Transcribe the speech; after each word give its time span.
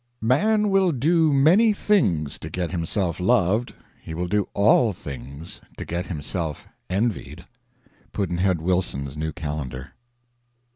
Man 0.23 0.71
will 0.71 0.91
do 0.91 1.31
many 1.31 1.73
things 1.73 2.39
to 2.39 2.49
get 2.49 2.71
himself 2.71 3.19
loved, 3.19 3.75
he 4.01 4.15
will 4.15 4.25
do 4.27 4.47
all 4.55 4.93
things 4.93 5.61
to 5.77 5.85
get 5.85 6.07
himself 6.07 6.67
envied. 6.89 7.45
Pudd'nhead 8.11 8.61
Wilson's 8.61 9.15
New 9.15 9.31
Calendar. 9.31 9.93